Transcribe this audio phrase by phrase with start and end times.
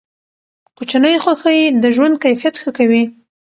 [0.77, 3.03] کوچني خوښۍ د ژوند کیفیت ښه کوي.